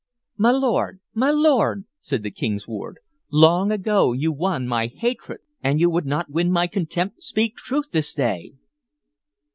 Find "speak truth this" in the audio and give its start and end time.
7.21-8.15